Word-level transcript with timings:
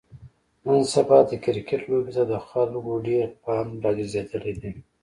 نن 0.65 0.81
سبا 0.93 1.17
د 1.29 1.31
کرکټ 1.43 1.81
لوبې 1.89 2.11
ته 2.17 2.23
د 2.31 2.33
خلکو 2.47 2.93
ډېر 3.07 3.25
پام 3.43 3.67
راگرځېدلی 3.83 4.53
دی. 4.61 4.71